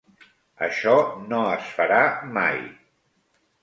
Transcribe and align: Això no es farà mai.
Això 0.67 0.95
no 1.33 1.43
es 1.59 1.71
farà 1.77 2.03
mai. 2.41 2.61